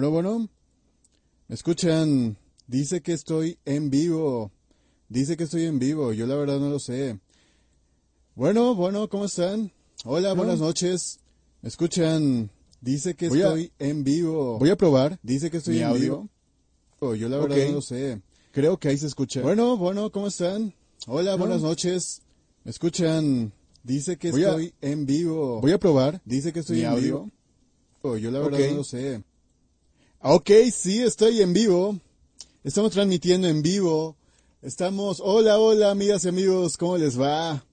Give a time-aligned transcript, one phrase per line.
[0.00, 0.48] Bueno, bueno,
[1.48, 2.38] ¿me escuchan?
[2.68, 4.52] Dice que estoy en vivo.
[5.08, 6.12] Dice que estoy en vivo.
[6.12, 7.18] Yo la verdad no lo sé.
[8.36, 9.72] Bueno, bueno, ¿cómo están?
[10.04, 11.18] Hola, buenas noches.
[11.62, 12.48] ¿Me escuchan?
[12.80, 14.60] Dice que estoy en vivo.
[14.60, 15.18] Voy a probar.
[15.24, 16.28] Dice que estoy en vivo.
[17.00, 18.22] Yo la verdad no lo sé.
[18.52, 19.42] Creo que ahí se escucha.
[19.42, 20.72] Bueno, bueno, ¿cómo están?
[21.08, 22.22] Hola, buenas noches.
[22.62, 23.52] ¿Me escuchan?
[23.82, 25.60] Dice que estoy en vivo.
[25.60, 26.22] Voy a probar.
[26.24, 27.30] Dice que estoy en vivo.
[28.04, 29.24] Yo la verdad no lo sé.
[30.30, 31.98] Ok, sí, estoy en vivo.
[32.62, 34.14] Estamos transmitiendo en vivo.
[34.60, 37.64] Estamos, hola, hola, amigas y amigos, ¿cómo les va?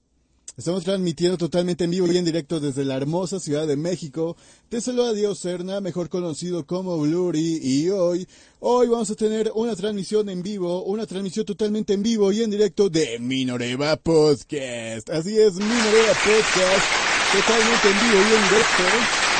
[0.55, 4.37] Estamos transmitiendo totalmente en vivo y en directo desde la hermosa Ciudad de México.
[4.69, 8.25] Te saluda Dios Serna, mejor conocido como Blurry, y hoy,
[8.61, 12.51] hoy vamos a tener una transmisión en vivo, una transmisión totalmente en vivo y en
[12.51, 15.09] directo de Minoreva Podcast.
[15.09, 16.85] Así es, Minoreva Podcast,
[17.33, 19.34] totalmente en vivo y en directo.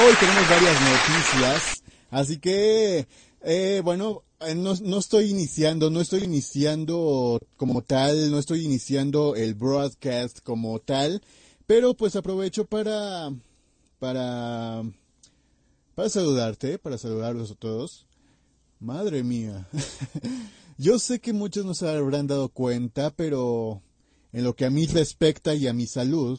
[0.00, 3.08] Hoy tenemos varias noticias, así que,
[3.42, 9.34] eh, bueno, eh, no, no, estoy iniciando, no estoy iniciando como tal, no estoy iniciando
[9.34, 11.20] el broadcast como tal,
[11.66, 13.32] pero pues aprovecho para,
[13.98, 14.84] para,
[15.96, 18.06] para saludarte, para saludarlos a todos.
[18.78, 19.68] Madre mía.
[20.78, 23.82] Yo sé que muchos no se habrán dado cuenta, pero
[24.32, 26.38] en lo que a mí respecta y a mi salud,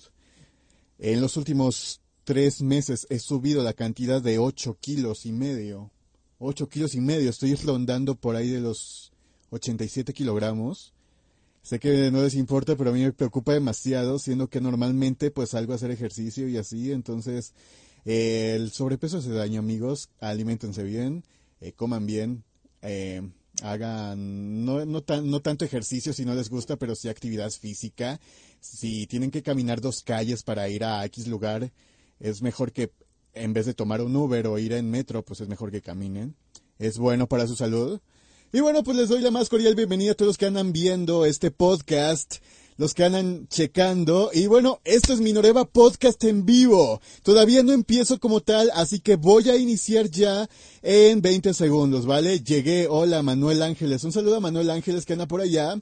[0.98, 5.92] en los últimos tres meses he subido la cantidad de ocho kilos y medio.
[6.38, 7.30] Ocho kilos y medio.
[7.30, 9.12] Estoy rondando por ahí de los
[9.50, 10.94] 87 kilogramos.
[11.62, 15.50] Sé que no les importa, pero a mí me preocupa demasiado, siendo que normalmente pues
[15.50, 16.92] salgo a hacer ejercicio y así.
[16.92, 17.54] Entonces,
[18.06, 20.10] eh, el sobrepeso hace daño, amigos.
[20.20, 21.24] Aliméntense bien,
[21.62, 22.44] eh, coman bien,
[22.82, 23.22] eh,
[23.62, 28.20] hagan no, no, no tanto ejercicio si no les gusta, pero sí actividad física.
[28.62, 31.72] Si tienen que caminar dos calles para ir a X lugar,
[32.20, 32.92] es mejor que
[33.34, 36.36] en vez de tomar un Uber o ir en metro, pues es mejor que caminen.
[36.78, 38.00] Es bueno para su salud.
[38.52, 41.26] Y bueno, pues les doy la más cordial bienvenida a todos los que andan viendo
[41.26, 42.38] este podcast,
[42.78, 44.32] los que andan checando.
[44.34, 47.00] Y bueno, esto es Minoreva Podcast en vivo.
[47.22, 50.50] Todavía no empiezo como tal, así que voy a iniciar ya
[50.82, 52.40] en 20 segundos, ¿vale?
[52.40, 54.04] Llegué, hola Manuel Ángeles.
[54.04, 55.80] Un saludo a Manuel Ángeles que anda por allá.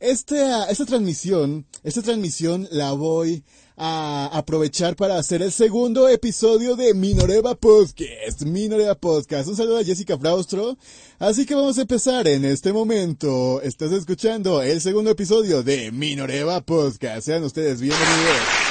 [0.00, 3.42] Esta, esta transmisión, esta transmisión la voy
[3.76, 8.42] a aprovechar para hacer el segundo episodio de Minoreva Podcast.
[8.42, 9.48] Minoreva Podcast.
[9.48, 10.78] Un saludo a Jessica Fraustro.
[11.18, 13.60] Así que vamos a empezar en este momento.
[13.60, 17.26] Estás escuchando el segundo episodio de Minoreva Podcast.
[17.26, 18.67] Sean ustedes bienvenidos.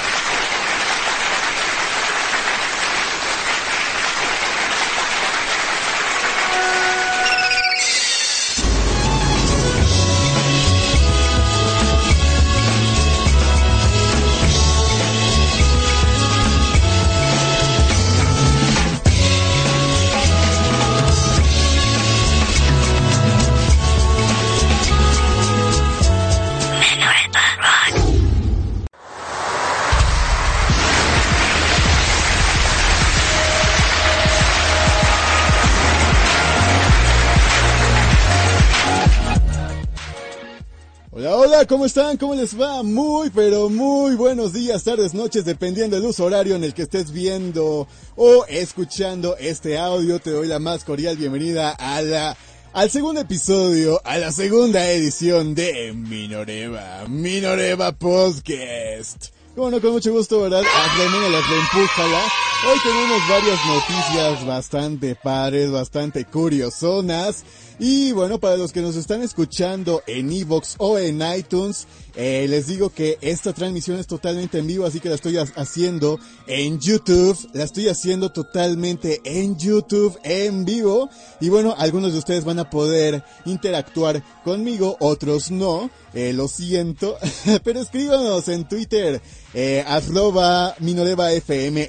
[41.68, 42.18] ¿Cómo están?
[42.18, 42.82] ¿Cómo les va?
[42.82, 47.12] Muy, pero muy buenos días, tardes, noches, dependiendo del uso horario en el que estés
[47.12, 50.20] viendo o escuchando este audio.
[50.20, 52.38] Te doy la más cordial bienvenida a la,
[52.74, 59.37] al segundo episodio, a la segunda edición de Minoreva, Minoreva Podcast.
[59.58, 60.60] Bueno, con mucho gusto, ¿verdad?
[60.62, 62.24] Aclamé la empújala.
[62.70, 67.44] Hoy tenemos varias noticias bastante pares, bastante curiosonas.
[67.80, 71.88] Y bueno, para los que nos están escuchando en Evox o en iTunes,
[72.20, 76.20] eh, les digo que esta transmisión es totalmente en vivo, así que la estoy haciendo
[76.48, 77.38] en YouTube.
[77.54, 81.12] La estoy haciendo totalmente en YouTube, en vivo.
[81.40, 85.92] Y bueno, algunos de ustedes van a poder interactuar conmigo, otros no.
[86.16, 87.18] Eh, lo siento.
[87.64, 89.22] Pero escríbanos en Twitter.
[89.54, 89.86] Eh.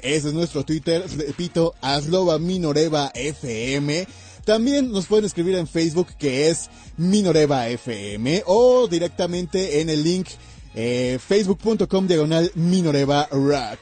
[0.03, 1.03] Ese es nuestro Twitter.
[1.17, 4.05] Repito, arroba Minoreva FM.
[4.49, 10.27] También nos pueden escribir en Facebook que es Minoreva FM o directamente en el link
[10.73, 13.77] eh, facebook.com diagonal Minoreva Rock.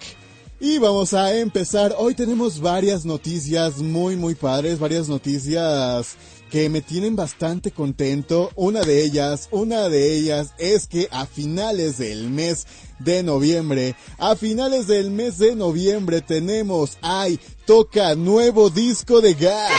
[0.60, 1.96] Y vamos a empezar.
[1.98, 6.18] Hoy tenemos varias noticias muy, muy padres, varias noticias
[6.52, 8.52] que me tienen bastante contento.
[8.58, 12.68] Una de ellas, una de ellas es que a finales del mes
[13.00, 19.72] de noviembre, a finales del mes de noviembre tenemos, ay, toca nuevo disco de Gak.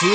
[0.00, 0.06] ¿Sí?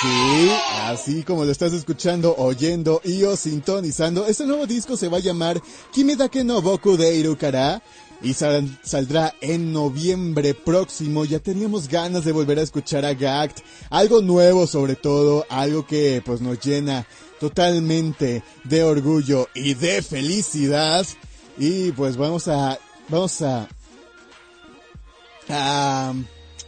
[0.00, 0.50] Sí,
[0.82, 5.20] así como lo estás escuchando, oyendo y o sintonizando, este nuevo disco se va a
[5.20, 7.80] llamar Kimedake no Boku de Irukara
[8.20, 11.24] y saldrá en noviembre próximo.
[11.24, 16.20] Ya teníamos ganas de volver a escuchar a Gact, algo nuevo sobre todo, algo que
[16.24, 17.06] pues nos llena
[17.38, 21.06] totalmente de orgullo y de felicidad.
[21.56, 22.78] Y pues vamos a
[23.08, 23.68] vamos a
[25.48, 26.12] a,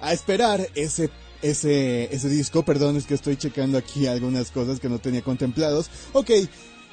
[0.00, 1.10] a esperar ese
[1.42, 2.64] ese, ese disco.
[2.64, 5.90] Perdón, es que estoy checando aquí algunas cosas que no tenía contemplados.
[6.12, 6.30] Ok,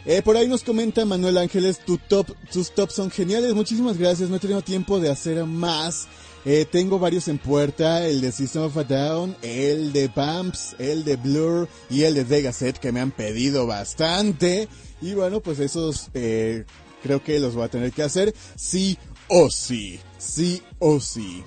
[0.06, 3.54] eh, por ahí nos comenta Manuel Ángeles, tu top, tus tops son geniales.
[3.54, 6.08] Muchísimas gracias, no he tenido tiempo de hacer más.
[6.46, 11.06] Eh, tengo varios en puerta, el de System of a Down, el de Bumps, el
[11.06, 14.68] de Blur y el de Vegaset que me han pedido bastante.
[15.02, 16.66] Y bueno, pues esos eh,
[17.02, 18.98] creo que los voy a tener que hacer sí
[19.30, 21.44] o sí, sí o sí.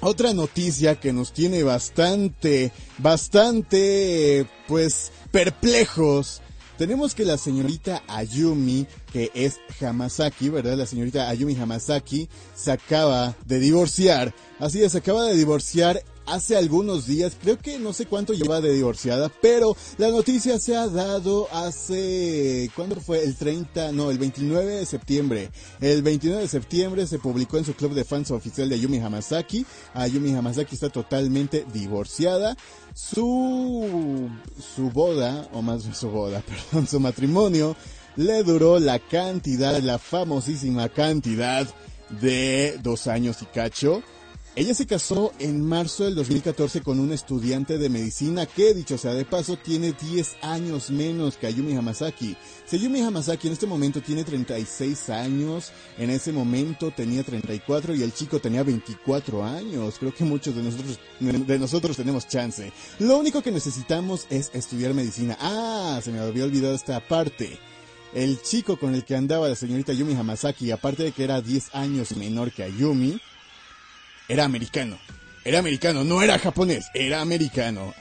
[0.00, 6.40] Otra noticia que nos tiene bastante, bastante, pues, perplejos.
[6.76, 10.76] Tenemos que la señorita Ayumi, que es Hamasaki, ¿verdad?
[10.76, 14.32] La señorita Ayumi Hamasaki se acaba de divorciar.
[14.60, 16.00] Así es, se acaba de divorciar
[16.30, 20.76] hace algunos días, creo que no sé cuánto lleva de divorciada, pero la noticia se
[20.76, 23.24] ha dado hace, ¿cuándo fue?
[23.24, 25.50] El 30, no, el 29 de septiembre.
[25.80, 29.64] El 29 de septiembre se publicó en su club de fans oficial de Yumi Hamasaki.
[29.94, 32.56] Ayumi Hamasaki está totalmente divorciada.
[32.94, 34.28] Su,
[34.76, 37.76] su boda, o más su boda, perdón, su matrimonio,
[38.16, 41.66] le duró la cantidad, la famosísima cantidad
[42.20, 44.02] de dos años y cacho.
[44.56, 49.14] Ella se casó en marzo del 2014 con un estudiante de medicina que, dicho sea
[49.14, 52.36] de paso, tiene 10 años menos que Ayumi Hamasaki.
[52.72, 58.12] Ayumi Hamasaki en este momento tiene 36 años, en ese momento tenía 34 y el
[58.12, 59.96] chico tenía 24 años.
[59.98, 62.72] Creo que muchos de nosotros, de nosotros tenemos chance.
[62.98, 65.36] Lo único que necesitamos es estudiar medicina.
[65.40, 67.60] Ah, se me había olvidado esta parte.
[68.12, 71.74] El chico con el que andaba la señorita Ayumi Hamasaki, aparte de que era 10
[71.74, 73.20] años menor que Ayumi,
[74.28, 74.98] era americano.
[75.44, 77.94] Era americano, no era japonés, era americano.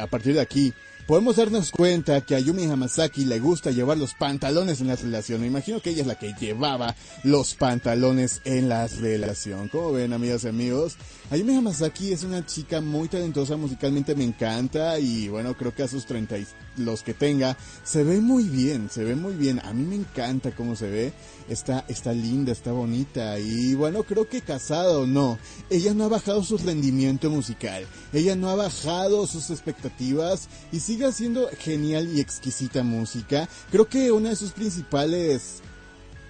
[0.00, 0.74] A partir de aquí,
[1.10, 5.40] podemos darnos cuenta que a Yumi Hamasaki le gusta llevar los pantalones en la relación.
[5.40, 9.66] Me imagino que ella es la que llevaba los pantalones en la relación.
[9.66, 10.96] Como ven, amigas y amigos,
[11.32, 15.88] Ayumi Hamasaki es una chica muy talentosa musicalmente, me encanta y bueno, creo que a
[15.88, 16.36] sus 30
[16.76, 19.60] los que tenga, se ve muy bien, se ve muy bien.
[19.64, 21.12] A mí me encanta cómo se ve.
[21.48, 23.38] Está, está linda, está bonita.
[23.38, 27.86] Y bueno, creo que casada o no, ella no ha bajado su rendimiento musical.
[28.12, 33.48] Ella no ha bajado sus expectativas y sigue haciendo genial y exquisita música.
[33.70, 35.60] Creo que una de sus principales...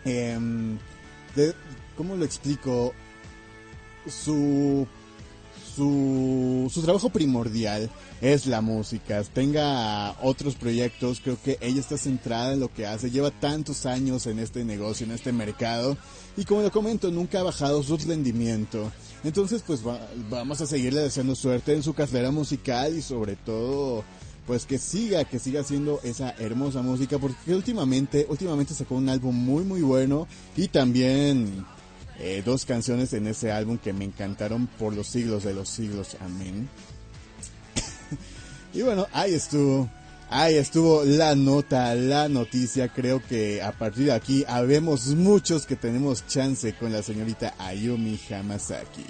[0.04, 0.78] Em,
[1.96, 2.94] ¿Cómo lo explico?
[4.08, 4.86] Su
[5.74, 7.90] su, su trabajo primordial
[8.20, 9.22] es la música.
[9.24, 13.10] Tenga otros proyectos, creo que ella está centrada en lo que hace.
[13.10, 15.96] Lleva tantos años en este negocio, en este mercado.
[16.36, 18.90] Y como lo comento, nunca ha bajado su rendimiento.
[19.24, 19.80] Entonces, pues
[20.30, 24.04] vamos a seguirle deseando suerte en su carrera musical y sobre todo,
[24.50, 27.20] pues que siga, que siga haciendo esa hermosa música.
[27.20, 30.26] Porque últimamente, últimamente sacó un álbum muy, muy bueno.
[30.56, 31.64] Y también
[32.18, 36.16] eh, dos canciones en ese álbum que me encantaron por los siglos de los siglos.
[36.18, 36.68] Amén.
[38.74, 39.88] y bueno, ahí estuvo.
[40.28, 42.88] Ahí estuvo la nota, la noticia.
[42.88, 48.18] Creo que a partir de aquí habemos muchos que tenemos chance con la señorita Ayumi
[48.28, 49.04] Hamasaki.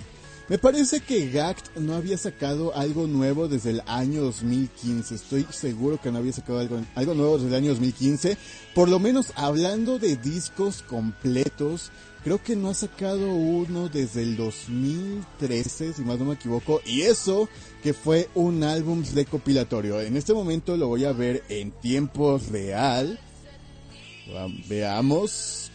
[0.51, 5.15] Me parece que Gact no había sacado algo nuevo desde el año 2015.
[5.15, 8.37] Estoy seguro que no había sacado algo, nuevo desde el año 2015.
[8.75, 11.93] Por lo menos hablando de discos completos,
[12.23, 16.83] Creo que no ha sacado uno desde el 2013, si más no me equivoco.
[16.85, 17.49] Y eso
[17.83, 20.03] que fue un álbum recopilatorio.
[20.03, 23.19] En este momento lo voy a ver en tiempo real.
[24.69, 25.70] Veamos.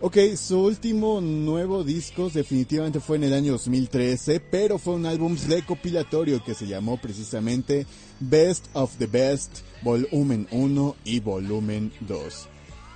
[0.00, 5.36] Ok, su último nuevo disco definitivamente fue en el año 2013, pero fue un álbum
[5.48, 7.84] recopilatorio que se llamó precisamente
[8.20, 12.48] Best of the Best, volumen 1 y volumen 2.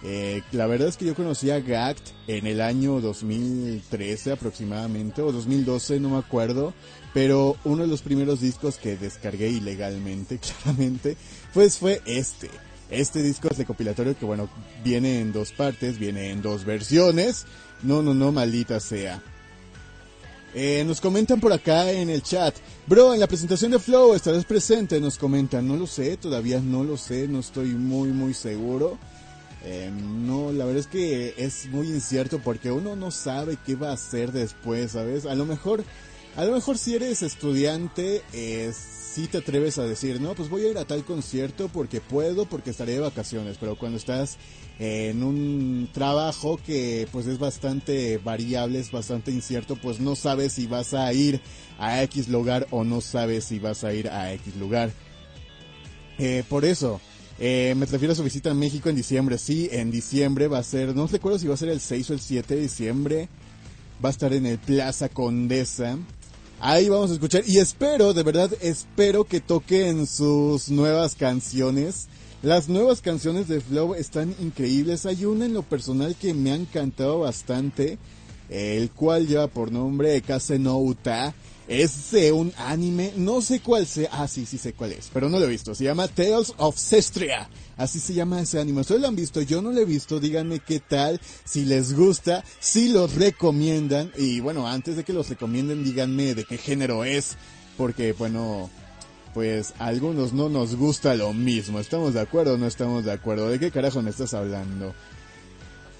[0.04, 5.32] Eh, la verdad es que yo conocí a Gact en el año 2013 aproximadamente, o
[5.32, 6.73] 2012, no me acuerdo,
[7.12, 11.16] pero uno de los primeros discos que descargué ilegalmente, claramente,
[11.52, 12.49] pues fue este.
[12.92, 14.50] Este disco es de compilatorio que bueno,
[14.84, 17.46] viene en dos partes, viene en dos versiones,
[17.82, 19.22] No, no, no, maldita sea.
[20.54, 22.54] Eh, nos comentan por acá en el chat.
[22.87, 25.66] Bro, en la presentación de Flow estarás presente, nos comentan.
[25.66, 28.99] No lo sé, todavía no lo sé, no estoy muy, muy seguro.
[29.64, 33.90] Eh, no, la verdad es que es muy incierto porque uno no sabe qué va
[33.90, 35.25] a hacer después, ¿sabes?
[35.25, 35.82] A lo mejor,
[36.36, 38.72] a lo mejor si eres estudiante, eh,
[39.12, 42.46] si te atreves a decir, no, pues voy a ir a tal concierto porque puedo,
[42.46, 44.38] porque estaré de vacaciones, pero cuando estás
[44.78, 50.66] en un trabajo que pues es bastante variable, es bastante incierto, pues no sabes si
[50.66, 51.40] vas a ir
[51.78, 54.90] a X lugar o no sabes si vas a ir a X lugar.
[56.18, 57.00] Eh, por eso,
[57.38, 59.36] eh, me refiero a su visita a México en diciembre.
[59.36, 62.12] Sí, en diciembre va a ser, no recuerdo si va a ser el 6 o
[62.14, 63.28] el 7 de diciembre.
[64.04, 65.98] Va a estar en el Plaza Condesa.
[66.64, 72.07] Ahí vamos a escuchar y espero, de verdad, espero que toquen sus nuevas canciones.
[72.40, 75.04] Las nuevas canciones de Flow están increíbles.
[75.04, 77.99] Hay una en lo personal que me ha encantado bastante,
[78.49, 81.35] el cual lleva por nombre Kase no Uta.
[81.69, 85.28] Es de un anime, no sé cuál sea, ah sí, sí sé cuál es, pero
[85.28, 85.75] no lo he visto.
[85.75, 87.49] Se llama Tales of Cestria.
[87.76, 88.83] Así se llama ese anime.
[88.83, 90.21] Ustedes lo han visto, yo no lo he visto.
[90.21, 94.12] Díganme qué tal, si les gusta, si los recomiendan.
[94.16, 97.37] Y bueno, antes de que los recomienden, díganme de qué género es.
[97.76, 98.69] Porque bueno,
[99.35, 101.81] pues a algunos no nos gusta lo mismo.
[101.81, 103.49] ¿Estamos de acuerdo o no estamos de acuerdo?
[103.49, 104.95] ¿De qué carajo me estás hablando?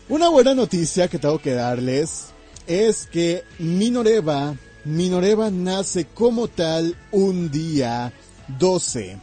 [0.09, 2.27] Una buena noticia que tengo que darles
[2.67, 8.13] es que Minoreva Minoreva nace como tal un día
[8.59, 9.17] 12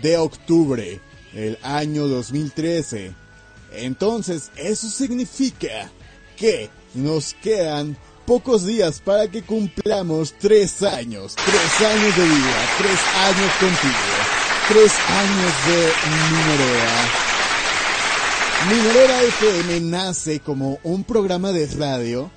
[0.00, 1.00] de octubre
[1.34, 3.12] del año 2013.
[3.72, 5.90] Entonces, eso significa
[6.36, 13.00] que nos quedan pocos días para que cumplamos tres años, tres años de vida, tres
[13.18, 14.14] años contigo,
[14.68, 15.92] tres años de
[16.30, 17.22] Minoreva.
[18.70, 22.30] Minoreva FM nace como un programa de radio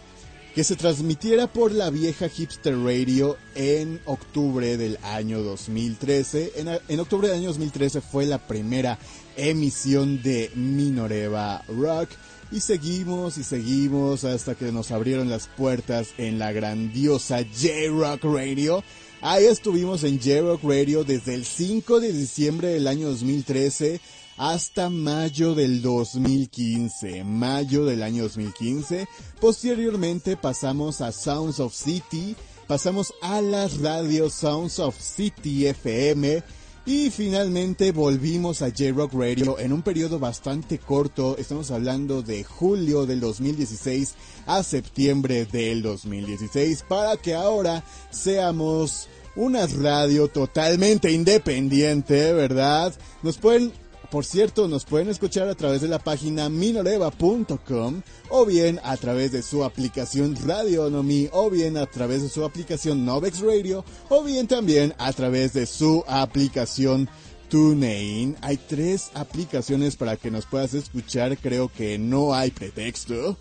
[0.56, 6.54] que se transmitiera por la vieja Hipster Radio en octubre del año 2013.
[6.88, 8.98] En, octubre del año 2013 fue la primera
[9.36, 12.12] emisión de Minoreva Rock.
[12.54, 18.82] Y seguimos y seguimos hasta que nos abrieron las puertas en la grandiosa J-Rock Radio.
[19.20, 24.00] Ahí estuvimos en J-Rock Radio desde el 5 de diciembre del año 2013
[24.38, 29.08] hasta mayo del 2015, mayo del año 2015.
[29.40, 32.36] Posteriormente pasamos a Sounds of City,
[32.68, 36.44] pasamos a las radios Sounds of City FM
[36.86, 43.08] y finalmente volvimos a J-Rock Radio en un periodo bastante corto, estamos hablando de julio
[43.08, 44.14] del 2016
[44.46, 52.94] a septiembre del 2016, para que ahora seamos una radio totalmente independiente, ¿verdad?
[53.24, 53.74] Nos pueden
[54.10, 59.32] por cierto, nos pueden escuchar a través de la página minoreva.com o bien a través
[59.32, 64.48] de su aplicación Radionomy o bien a través de su aplicación Novex Radio o bien
[64.48, 67.10] también a través de su aplicación
[67.50, 68.36] TuneIn.
[68.42, 73.38] Hay tres aplicaciones para que nos puedas escuchar, creo que no hay pretexto.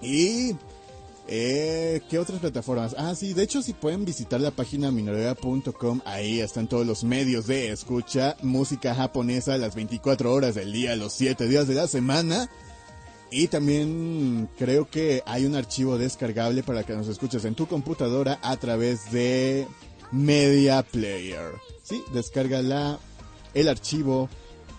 [0.00, 0.54] Y
[1.28, 2.94] eh, ¿Qué otras plataformas?
[2.98, 7.46] Ah, sí, de hecho si pueden visitar la página minorea.com, ahí están todos los medios
[7.46, 12.48] de escucha, música japonesa las 24 horas del día, los 7 días de la semana.
[13.30, 18.38] Y también creo que hay un archivo descargable para que nos escuches en tu computadora
[18.42, 19.66] a través de
[20.10, 21.52] Media Player.
[21.82, 22.58] Sí, descarga
[23.54, 24.28] el archivo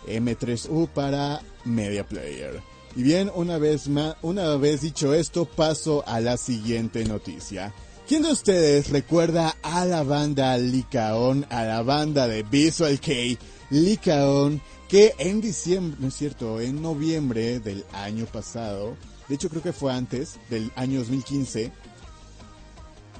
[0.07, 2.72] M3U para Media Player.
[2.95, 7.73] Y bien, una vez más, una vez dicho esto, paso a la siguiente noticia.
[8.07, 13.39] ¿Quién de ustedes recuerda a la banda Licaón, a la banda de Visual K,
[13.71, 18.95] Licaón, que en diciembre, no es cierto, en noviembre del año pasado,
[19.27, 21.71] de hecho creo que fue antes, del año 2015,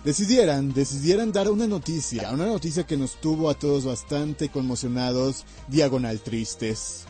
[0.03, 6.19] decidieran, decidieran dar una noticia, una noticia que nos tuvo a todos bastante conmocionados, diagonal
[6.19, 7.05] tristes,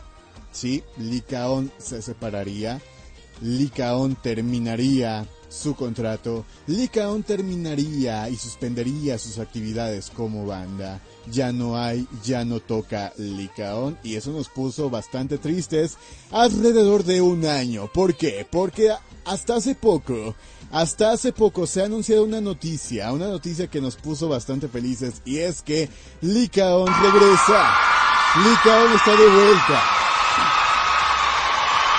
[0.54, 0.82] ¿sí?
[0.96, 2.80] Licaón se separaría,
[3.42, 11.00] Licaón terminaría su contrato, Licaón terminaría y suspendería sus actividades como banda.
[11.30, 15.96] Ya no hay, ya no toca Licaón y eso nos puso bastante tristes
[16.30, 17.90] alrededor de un año.
[17.92, 18.46] ¿Por qué?
[18.50, 18.90] Porque
[19.24, 20.34] hasta hace poco,
[20.70, 25.22] hasta hace poco se ha anunciado una noticia, una noticia que nos puso bastante felices
[25.24, 25.88] y es que
[26.20, 27.74] Licaón regresa.
[28.36, 30.03] Licaón está de vuelta.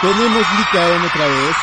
[0.02, 1.56] Tenemos Licaón otra vez.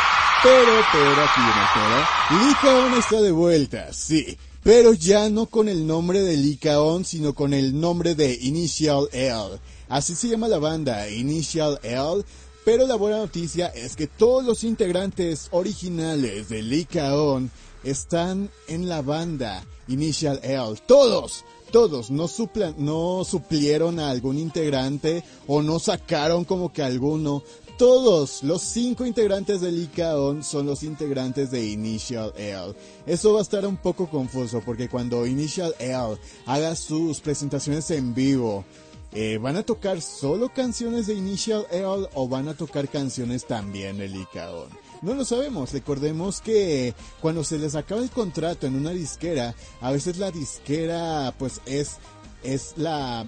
[0.43, 2.49] Pero, pero, aquí viene el pero.
[2.49, 4.39] Licaón está de vuelta, sí.
[4.63, 9.59] Pero ya no con el nombre de Licaón, sino con el nombre de Initial L.
[9.89, 12.25] Así se llama la banda, Initial L.
[12.65, 17.51] Pero la buena noticia es que todos los integrantes originales de Likaon
[17.85, 20.75] están en la banda Initial L.
[20.87, 27.43] Todos, todos, no, suplan, no suplieron a algún integrante o no sacaron como que alguno.
[27.79, 32.75] Todos los cinco integrantes de Likaon son los integrantes de Initial L.
[33.07, 38.15] Eso va a estar un poco confuso porque cuando Initial L haga sus presentaciones en
[38.15, 38.65] vivo,
[39.13, 43.99] eh, ¿van a tocar solo canciones de Initial L o van a tocar canciones también
[43.99, 44.69] de Likaon?
[45.01, 45.73] No lo sabemos.
[45.73, 51.35] Recordemos que cuando se les acaba el contrato en una disquera, a veces la disquera
[51.39, 51.97] pues es,
[52.45, 53.27] es la,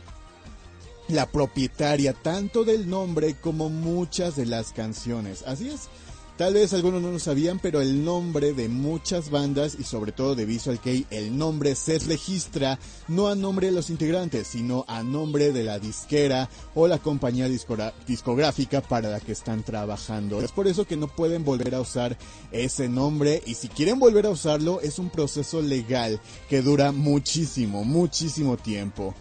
[1.08, 5.42] la propietaria tanto del nombre como muchas de las canciones.
[5.46, 5.88] Así es.
[6.36, 10.34] Tal vez algunos no lo sabían, pero el nombre de muchas bandas y sobre todo
[10.34, 15.04] de Visual Kei, el nombre se registra no a nombre de los integrantes, sino a
[15.04, 20.40] nombre de la disquera o la compañía discográfica para la que están trabajando.
[20.40, 22.18] Es por eso que no pueden volver a usar
[22.50, 27.84] ese nombre y si quieren volver a usarlo es un proceso legal que dura muchísimo,
[27.84, 29.14] muchísimo tiempo.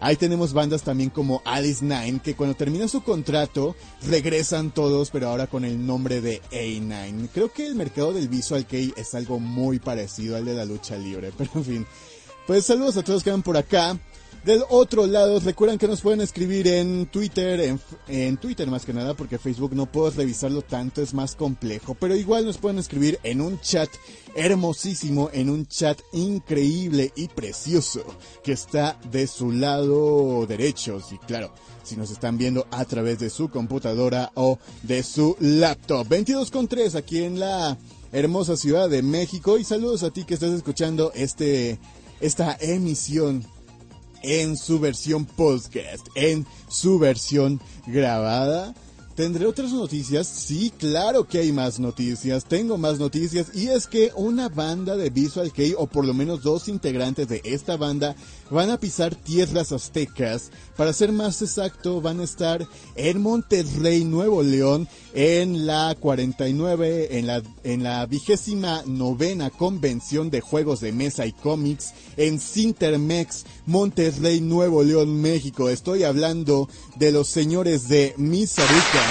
[0.00, 3.76] Ahí tenemos bandas también como Alice Nine, que cuando termina su contrato
[4.08, 7.28] regresan todos, pero ahora con el nombre de A9.
[7.34, 10.96] Creo que el mercado del Visual Kei es algo muy parecido al de la lucha
[10.96, 11.86] libre, pero en fin.
[12.46, 13.98] Pues saludos a todos que van por acá.
[14.44, 17.78] Del otro lado, recuerden que nos pueden escribir en Twitter,
[18.08, 21.94] en, Twitter más que nada, porque Facebook no puedo revisarlo tanto, es más complejo.
[21.94, 23.90] Pero igual nos pueden escribir en un chat
[24.34, 28.02] hermosísimo, en un chat increíble y precioso
[28.42, 31.02] que está de su lado derecho.
[31.10, 36.08] Y claro, si nos están viendo a través de su computadora o de su laptop.
[36.08, 37.76] 22 con 3 aquí en la
[38.10, 39.58] hermosa ciudad de México.
[39.58, 41.78] Y saludos a ti que estás escuchando este,
[42.22, 43.44] esta emisión
[44.22, 48.74] en su versión podcast, en su versión grabada.
[49.20, 50.26] ¿Tendré otras noticias?
[50.26, 52.46] Sí, claro que hay más noticias.
[52.46, 56.42] Tengo más noticias y es que una banda de Visual Kei, o por lo menos
[56.42, 58.16] dos integrantes de esta banda,
[58.50, 60.50] van a pisar tierras aztecas.
[60.74, 67.26] Para ser más exacto, van a estar en Monterrey, Nuevo León, en la 49, en
[67.26, 74.40] la, en la vigésima novena convención de juegos de mesa y cómics en Cintermex, Monterrey,
[74.40, 75.68] Nuevo León, México.
[75.68, 79.02] Estoy hablando de los señores de Misaruca.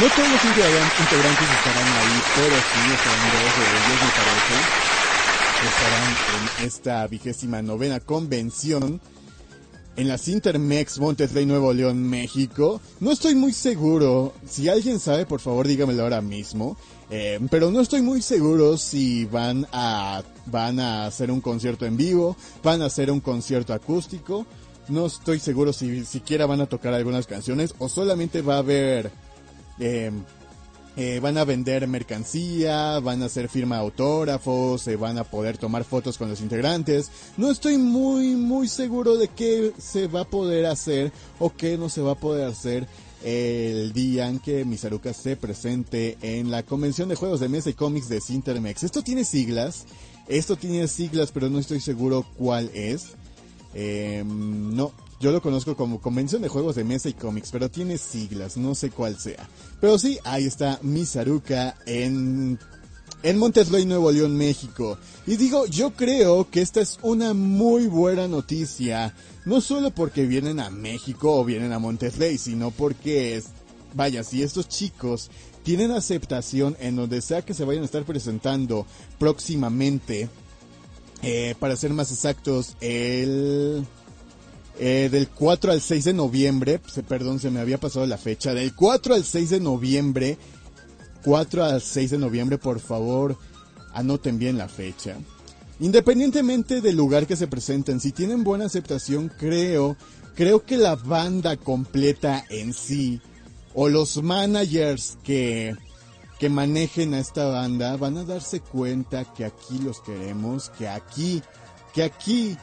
[0.00, 4.86] No todos los integrantes estarán ahí, pero sí estarán de ellos, me parece
[5.64, 6.16] estarán
[6.60, 9.00] en esta vigésima novena convención
[9.96, 12.80] en las Intermex Monterrey Nuevo León, México.
[13.00, 16.76] No estoy muy seguro, si alguien sabe, por favor dígamelo ahora mismo.
[17.08, 21.96] Eh, pero no estoy muy seguro si van a, van a hacer un concierto en
[21.96, 24.46] vivo, van a hacer un concierto acústico.
[24.88, 29.10] No estoy seguro si siquiera van a tocar algunas canciones o solamente va a haber
[29.78, 30.10] eh,
[30.96, 35.84] eh, van a vender mercancía, van a hacer firma autógrafos, se van a poder tomar
[35.84, 37.10] fotos con los integrantes.
[37.36, 41.88] No estoy muy, muy seguro de qué se va a poder hacer o qué no
[41.88, 42.86] se va a poder hacer
[43.22, 47.74] el día en que Misaruka se presente en la convención de juegos de mesa y
[47.74, 48.84] cómics de Cintermex.
[48.84, 49.84] Esto tiene siglas,
[50.28, 53.14] esto tiene siglas, pero no estoy seguro cuál es.
[53.74, 57.98] Eh, no, yo lo conozco como Convención de Juegos de Mesa y Cómics, pero tiene
[57.98, 59.48] siglas, no sé cuál sea.
[59.80, 62.58] Pero sí, ahí está Misaruka en
[63.22, 64.98] en Monterrey, Nuevo León, México.
[65.26, 70.60] Y digo, yo creo que esta es una muy buena noticia, no solo porque vienen
[70.60, 73.46] a México o vienen a Monterrey, sino porque, es,
[73.94, 75.30] vaya, si estos chicos
[75.64, 78.86] tienen aceptación en donde sea que se vayan a estar presentando
[79.18, 80.28] próximamente,
[81.22, 83.84] eh, para ser más exactos, el
[84.78, 88.74] eh, del 4 al 6 de noviembre, perdón, se me había pasado la fecha, del
[88.74, 90.38] 4 al 6 de noviembre,
[91.24, 93.38] 4 al 6 de noviembre, por favor,
[93.94, 95.16] anoten bien la fecha.
[95.80, 99.96] Independientemente del lugar que se presenten, si tienen buena aceptación, creo,
[100.34, 103.20] creo que la banda completa en sí,
[103.74, 105.74] o los managers que,
[106.38, 111.42] que manejen a esta banda, van a darse cuenta que aquí los queremos, que aquí,
[111.94, 112.56] que aquí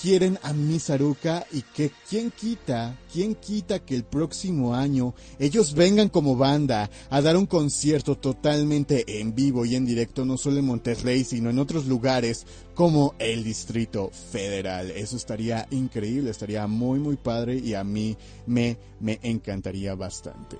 [0.00, 6.08] quieren a Misaruka y que quién quita, quién quita que el próximo año ellos vengan
[6.08, 10.66] como banda a dar un concierto totalmente en vivo y en directo, no solo en
[10.66, 14.90] Monterrey, sino en otros lugares como el Distrito Federal.
[14.90, 20.56] Eso estaría increíble, estaría muy muy padre y a mí me, me encantaría bastante.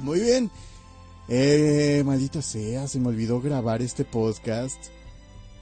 [0.00, 0.50] Muy bien.
[1.28, 4.78] Eh, maldita sea, se me olvidó grabar este podcast.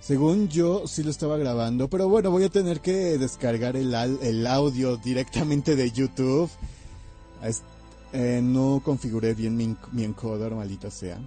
[0.02, 4.46] Según yo, sí lo estaba grabando, pero bueno, voy a tener que descargar el, el
[4.48, 6.50] audio directamente de YouTube.
[8.12, 11.20] Eh, no configuré bien mi, mi encoder, maldita sea.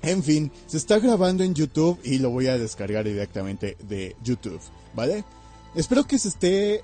[0.00, 4.60] En fin, se está grabando en YouTube y lo voy a descargar directamente de YouTube,
[4.94, 5.24] ¿vale?
[5.74, 6.82] Espero que se esté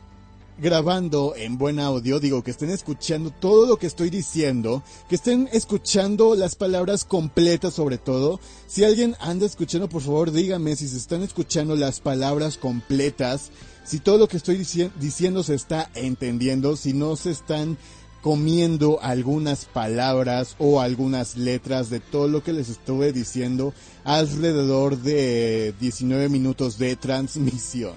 [0.60, 5.48] grabando en buen audio, digo que estén escuchando todo lo que estoy diciendo, que estén
[5.52, 8.40] escuchando las palabras completas sobre todo.
[8.66, 13.50] Si alguien anda escuchando, por favor dígame si se están escuchando las palabras completas,
[13.84, 17.78] si todo lo que estoy diciendo se está entendiendo, si no se están
[18.20, 23.72] comiendo algunas palabras o algunas letras de todo lo que les estuve diciendo
[24.04, 27.94] alrededor de 19 minutos de transmisión.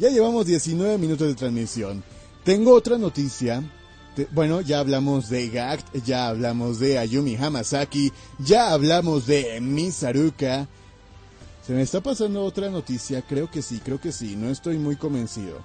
[0.00, 2.02] Ya llevamos 19 minutos de transmisión.
[2.42, 3.62] Tengo otra noticia.
[4.32, 10.66] Bueno, ya hablamos de Gact, ya hablamos de Ayumi Hamasaki, ya hablamos de Misaruka.
[11.66, 13.20] ¿Se me está pasando otra noticia?
[13.20, 15.58] Creo que sí, creo que sí, no estoy muy convencido.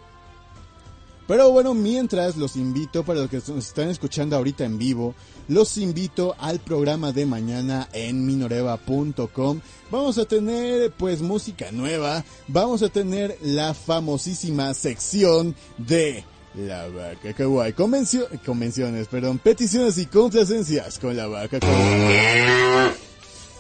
[1.27, 5.15] Pero bueno, mientras los invito, para los que nos están escuchando ahorita en vivo,
[5.47, 9.59] los invito al programa de mañana en minoreva.com.
[9.91, 16.23] Vamos a tener pues música nueva, vamos a tener la famosísima sección de
[16.55, 17.73] la vaca kawaii.
[17.73, 22.93] convenciones, perdón, peticiones y complacencias con la vaca kawaii.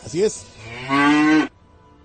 [0.05, 0.45] Así es.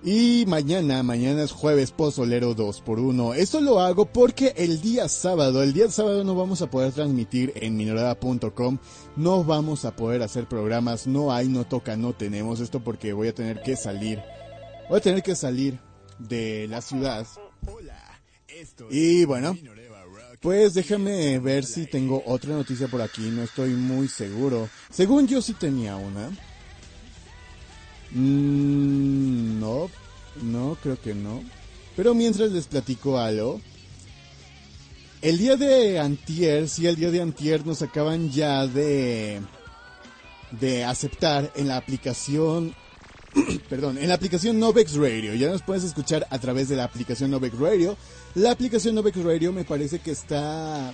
[0.03, 5.11] Y mañana, mañana es jueves pozolero 2 por 1 Esto lo hago porque el día
[5.11, 8.79] sábado, el día sábado no vamos a poder transmitir en minorada.com,
[9.17, 12.61] no vamos a poder hacer programas, no hay, no toca, no tenemos.
[12.61, 14.23] Esto porque voy a tener que salir,
[14.89, 15.79] voy a tener que salir
[16.19, 17.27] de la ciudad.
[18.91, 19.55] Y bueno,
[20.41, 24.71] pues déjame ver si tengo otra noticia por aquí, no estoy muy seguro.
[24.91, 26.31] Según yo sí tenía una.
[28.12, 29.90] Mm, no,
[30.42, 31.42] no, creo que no.
[31.96, 33.61] Pero mientras les platico algo.
[35.23, 39.42] El día de antier, sí, el día de antier nos acaban ya de
[40.59, 42.75] de aceptar en la aplicación
[43.68, 45.35] perdón, en la aplicación Novex Radio.
[45.35, 47.96] Ya nos puedes escuchar a través de la aplicación Novex Radio.
[48.35, 50.92] La aplicación Novex Radio me parece que está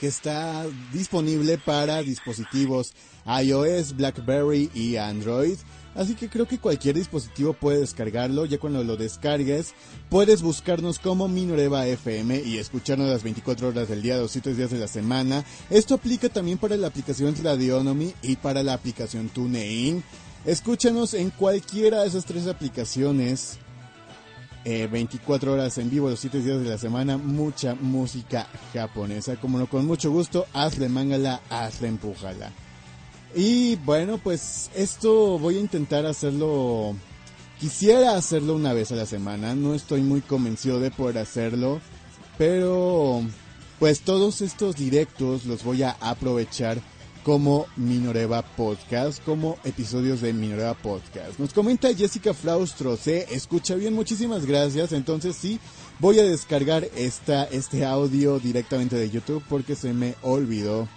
[0.00, 2.94] que está disponible para dispositivos
[3.26, 5.58] iOS, BlackBerry y Android.
[5.94, 8.44] Así que creo que cualquier dispositivo puede descargarlo.
[8.44, 9.74] Ya cuando lo descargues,
[10.08, 14.78] puedes buscarnos como Minoreva FM y escucharnos las 24 horas del día, 200 días de
[14.78, 15.44] la semana.
[15.70, 20.04] Esto aplica también para la aplicación Radionomy y para la aplicación TuneIn.
[20.44, 23.58] Escúchanos en cualquiera de esas tres aplicaciones.
[24.64, 29.36] 24 eh, horas en vivo, los 7 días de la semana, mucha música japonesa.
[29.36, 32.52] Como no, con mucho gusto, hazle mangala, hazle empújala.
[33.34, 36.94] Y bueno, pues esto voy a intentar hacerlo.
[37.60, 39.54] Quisiera hacerlo una vez a la semana.
[39.54, 41.80] No estoy muy convencido de poder hacerlo.
[42.38, 43.22] Pero
[43.78, 46.80] pues todos estos directos los voy a aprovechar
[47.24, 51.38] como Minoreva Podcast, como episodios de Minoreva Podcast.
[51.38, 54.92] Nos comenta Jessica Flaustro, se escucha bien, muchísimas gracias.
[54.92, 55.60] Entonces sí,
[55.98, 60.88] voy a descargar esta, este audio directamente de YouTube porque se me olvidó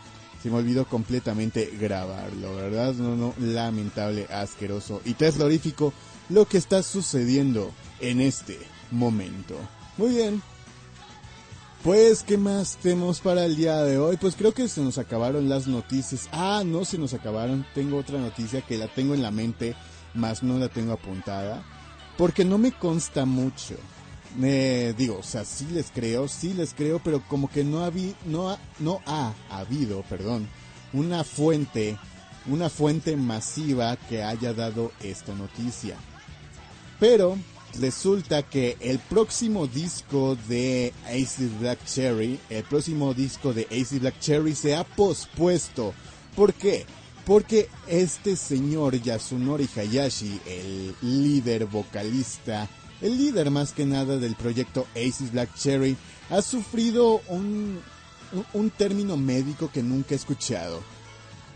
[0.41, 2.93] se me olvidó completamente grabarlo, ¿verdad?
[2.95, 5.93] No, no, lamentable, asqueroso y teslorífico
[6.29, 8.57] lo que está sucediendo en este
[8.89, 9.55] momento.
[9.97, 10.41] Muy bien.
[11.83, 14.17] Pues, ¿qué más tenemos para el día de hoy?
[14.17, 16.29] Pues creo que se nos acabaron las noticias.
[16.31, 17.65] Ah, no se nos acabaron.
[17.73, 19.75] Tengo otra noticia que la tengo en la mente,
[20.13, 21.63] más no la tengo apuntada.
[22.17, 23.75] Porque no me consta mucho.
[24.37, 27.91] Me digo, o sea, sí les creo, sí les creo, pero como que no,
[28.25, 30.47] no, ha, no ha habido, perdón,
[30.93, 31.97] una fuente,
[32.47, 35.97] una fuente masiva que haya dado esta noticia.
[36.99, 37.37] Pero
[37.79, 44.19] resulta que el próximo disco de Ace Black Cherry, el próximo disco de Ace Black
[44.19, 45.93] Cherry se ha pospuesto.
[46.35, 46.85] ¿Por qué?
[47.25, 52.69] Porque este señor Yasunori Hayashi, el líder vocalista
[53.01, 55.97] el líder más que nada del proyecto Aces Black Cherry,
[56.29, 57.81] ha sufrido un,
[58.77, 60.81] término médico que nunca he escuchado.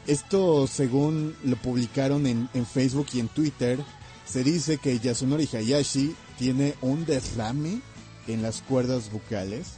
[0.08, 3.80] Esto, según lo publicaron en, Facebook y en Twitter,
[4.26, 7.82] se dice que Yasunori Hayashi tiene un derrame
[8.28, 9.74] en las cuerdas vocales.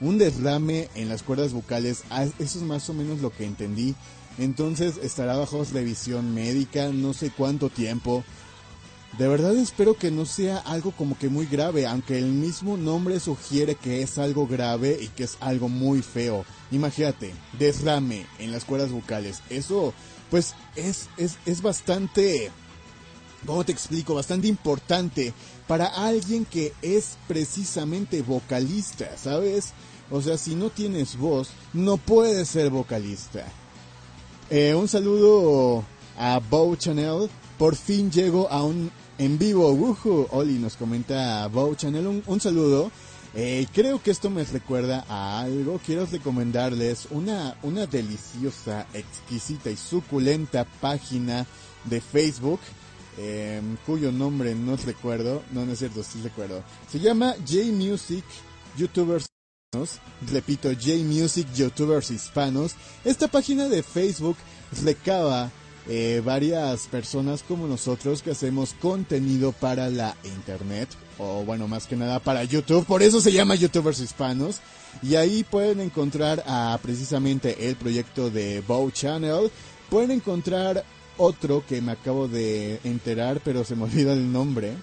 [0.00, 3.94] Un derrame en las cuerdas vocales, ah, eso es más o menos lo que entendí.
[4.38, 8.24] Entonces estará bajo revisión médica, no sé cuánto tiempo.
[9.18, 13.18] De verdad espero que no sea algo como que muy grave, aunque el mismo nombre
[13.18, 16.44] sugiere que es algo grave y que es algo muy feo.
[16.70, 19.42] Imagínate, derrame en las cuerdas vocales.
[19.50, 19.92] Eso,
[20.30, 22.52] pues, es, es, es bastante,
[23.44, 24.14] ¿cómo te explico?
[24.14, 25.34] Bastante importante
[25.66, 29.72] para alguien que es precisamente vocalista, ¿sabes?
[30.10, 33.44] O sea, si no tienes voz, no puedes ser vocalista.
[34.50, 35.84] Eh, un saludo
[36.16, 37.28] a Bow Channel.
[37.60, 39.70] Por fin llego a un en vivo.
[39.70, 40.28] Woohoo.
[40.30, 42.22] Oli nos comenta Bow Channel.
[42.26, 42.90] Un, saludo.
[43.34, 45.78] Eh, creo que esto me recuerda a algo.
[45.84, 51.46] Quiero recomendarles una, una deliciosa, exquisita y suculenta página
[51.84, 52.60] de Facebook.
[53.18, 55.42] eh, cuyo nombre no recuerdo.
[55.52, 56.62] No, no es cierto, sí recuerdo.
[56.90, 58.24] Se llama J Music
[58.78, 59.26] YouTubers
[59.70, 59.98] Hispanos.
[60.32, 62.72] Repito, J Music YouTubers Hispanos.
[63.04, 64.38] Esta página de Facebook
[64.82, 65.50] recaba
[65.88, 70.88] eh, varias personas como nosotros que hacemos contenido para la internet
[71.18, 74.60] o bueno más que nada para YouTube por eso se llama youtubers hispanos
[75.02, 79.50] y ahí pueden encontrar a precisamente el proyecto de Bow Channel.
[79.88, 80.84] Pueden encontrar
[81.16, 84.74] otro que me acabo de enterar pero se me olvida el nombre.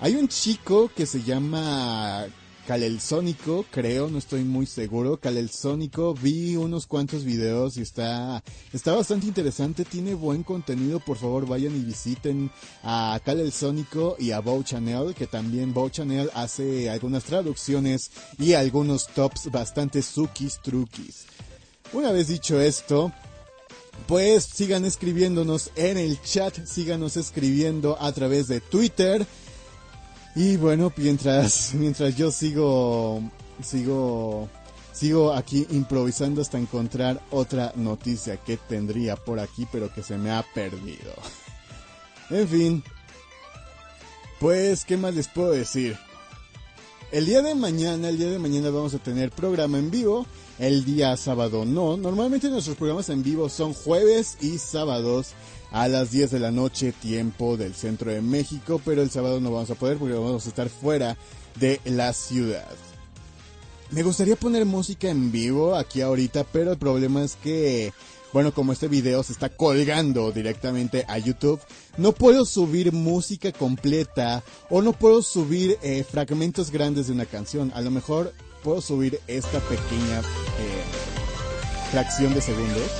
[0.00, 2.26] Hay un chico que se llama
[2.70, 5.16] Kalel Sónico, creo, no estoy muy seguro.
[5.18, 11.00] Kalel Sónico, vi unos cuantos videos y está, está bastante interesante, tiene buen contenido.
[11.00, 12.48] Por favor, vayan y visiten
[12.84, 18.52] a Kalel Sónico y a Bow Channel, que también Bow Channel hace algunas traducciones y
[18.52, 21.24] algunos tops bastante sukis truquis.
[21.92, 23.10] Una vez dicho esto,
[24.06, 29.26] pues sigan escribiéndonos en el chat, síganos escribiendo a través de Twitter.
[30.34, 33.22] Y bueno, mientras, mientras yo sigo,
[33.62, 34.48] sigo,
[34.92, 40.30] sigo aquí improvisando hasta encontrar otra noticia que tendría por aquí, pero que se me
[40.30, 41.12] ha perdido.
[42.30, 42.84] En fin,
[44.38, 45.98] pues, ¿qué más les puedo decir?
[47.12, 50.26] El día de mañana, el día de mañana vamos a tener programa en vivo.
[50.60, 51.96] El día sábado no.
[51.96, 55.28] Normalmente nuestros programas en vivo son jueves y sábados
[55.70, 58.78] a las 10 de la noche, tiempo del centro de México.
[58.84, 61.16] Pero el sábado no vamos a poder porque vamos a estar fuera
[61.58, 62.68] de la ciudad.
[63.90, 67.94] Me gustaría poner música en vivo aquí ahorita, pero el problema es que,
[68.34, 71.58] bueno, como este video se está colgando directamente a YouTube,
[71.96, 77.72] no puedo subir música completa o no puedo subir eh, fragmentos grandes de una canción.
[77.74, 80.82] A lo mejor puedo subir esta pequeña eh,
[81.90, 82.90] fracción de segundos.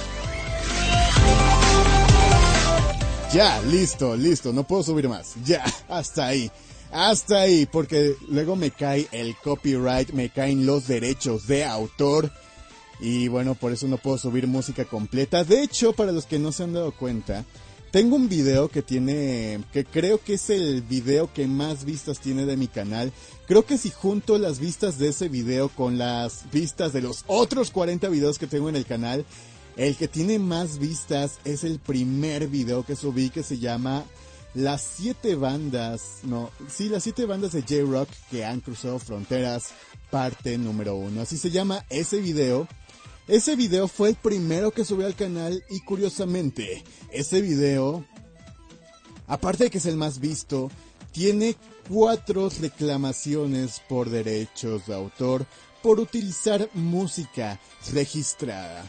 [3.32, 5.34] Ya, listo, listo, no puedo subir más.
[5.44, 6.50] Ya, hasta ahí.
[6.92, 12.32] Hasta ahí, porque luego me cae el copyright, me caen los derechos de autor.
[12.98, 15.44] Y bueno, por eso no puedo subir música completa.
[15.44, 17.44] De hecho, para los que no se han dado cuenta,
[17.90, 22.46] tengo un video que tiene, que creo que es el video que más vistas tiene
[22.46, 23.12] de mi canal.
[23.46, 27.70] Creo que si junto las vistas de ese video con las vistas de los otros
[27.70, 29.24] 40 videos que tengo en el canal,
[29.76, 34.04] el que tiene más vistas es el primer video que subí que se llama
[34.54, 39.70] Las siete bandas, no, sí, las siete bandas de J-Rock que han cruzado fronteras,
[40.10, 41.22] parte número uno.
[41.22, 42.68] Así se llama ese video.
[43.28, 48.04] Ese video fue el primero que subí al canal y curiosamente, ese video,
[49.26, 50.70] aparte de que es el más visto,
[51.12, 51.56] tiene
[51.88, 55.46] cuatro reclamaciones por derechos de autor
[55.82, 57.60] por utilizar música
[57.92, 58.84] registrada.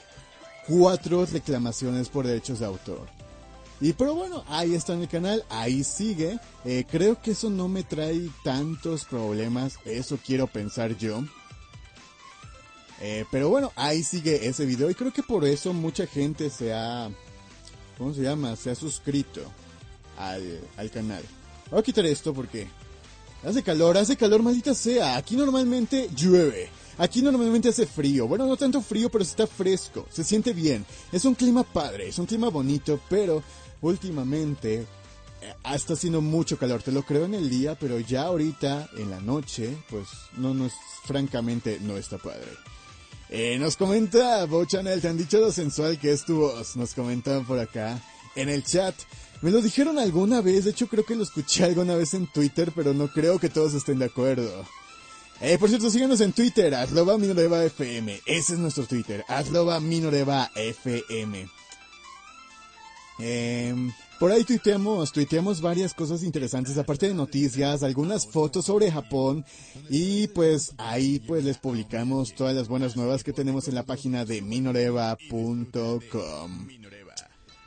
[0.67, 3.07] Cuatro reclamaciones por derechos de autor.
[3.79, 6.39] Y pero bueno, ahí está en el canal, ahí sigue.
[6.65, 11.23] Eh, creo que eso no me trae tantos problemas, eso quiero pensar yo.
[13.01, 16.73] Eh, pero bueno, ahí sigue ese video y creo que por eso mucha gente se
[16.73, 17.09] ha...
[17.97, 18.55] ¿Cómo se llama?
[18.55, 19.41] Se ha suscrito
[20.17, 21.23] al, al canal.
[21.69, 22.67] Voy a quitar esto porque
[23.43, 25.17] hace calor, hace calor, maldita sea.
[25.17, 26.69] Aquí normalmente llueve.
[26.97, 28.27] Aquí normalmente hace frío.
[28.27, 30.07] Bueno, no tanto frío, pero está fresco.
[30.11, 30.85] Se siente bien.
[31.11, 33.43] Es un clima padre, es un clima bonito, pero
[33.81, 34.85] últimamente
[35.41, 36.83] eh, está haciendo mucho calor.
[36.83, 40.67] Te lo creo en el día, pero ya ahorita, en la noche, pues no, no
[40.67, 40.73] es,
[41.05, 42.51] francamente, no está padre.
[43.33, 46.75] Eh, nos comenta Bochanel, te han dicho lo sensual que es tu voz.
[46.75, 47.97] Nos comentan por acá
[48.35, 48.93] en el chat.
[49.41, 52.73] Me lo dijeron alguna vez, de hecho creo que lo escuché alguna vez en Twitter,
[52.75, 54.65] pero no creo que todos estén de acuerdo.
[55.39, 57.63] Eh, por cierto, síganos en Twitter, arroba minoreva.
[57.63, 61.47] Ese es nuestro Twitter, arroba minoreva FM.
[63.19, 63.91] Eh,
[64.21, 69.43] por ahí tuiteamos, tuiteamos varias cosas interesantes, aparte de noticias, algunas fotos sobre Japón
[69.89, 74.23] y pues ahí pues les publicamos todas las buenas nuevas que tenemos en la página
[74.23, 76.67] de minoreva.com.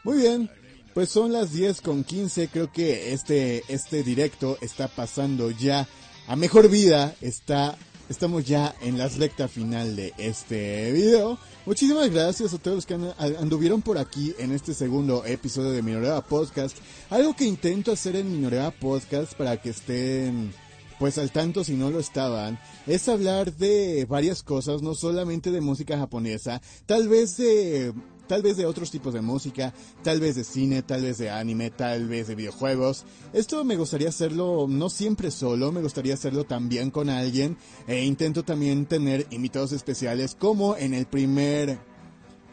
[0.05, 0.49] Muy bien,
[0.95, 5.89] pues son las 10 con 15, creo que este, este directo está pasando ya
[6.29, 7.77] a mejor vida, está,
[8.09, 11.39] estamos ya en la recta final de este video.
[11.67, 12.95] Muchísimas gracias a todos los que
[13.41, 16.77] anduvieron por aquí en este segundo episodio de Minoreva Podcast.
[17.11, 20.53] Algo que intento hacer en Minoreva Podcast para que estén
[20.99, 25.61] pues al tanto si no lo estaban, es hablar de varias cosas, no solamente de
[25.61, 27.93] música japonesa, tal vez de
[28.27, 31.71] tal vez de otros tipos de música, tal vez de cine, tal vez de anime,
[31.71, 33.05] tal vez de videojuegos.
[33.33, 37.57] Esto me gustaría hacerlo no siempre solo, me gustaría hacerlo también con alguien
[37.87, 41.79] e intento también tener invitados especiales como en el primer